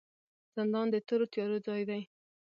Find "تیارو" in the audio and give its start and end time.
1.33-1.57